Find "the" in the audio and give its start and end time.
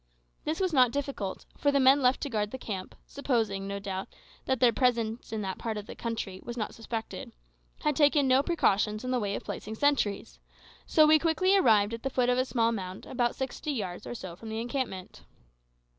1.71-1.79, 2.49-2.57, 5.85-5.93, 9.11-9.19, 12.01-12.09, 14.49-14.59